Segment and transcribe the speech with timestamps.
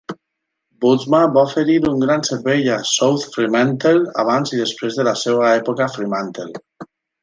[0.85, 5.49] Bootsma va oferir un gran servei a South Fremantle abans i després de la seva
[5.63, 6.53] època a Fremantle.